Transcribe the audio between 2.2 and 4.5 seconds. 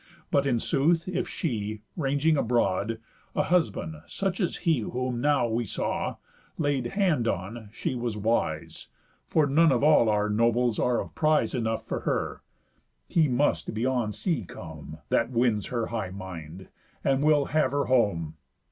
abroad, a husband, such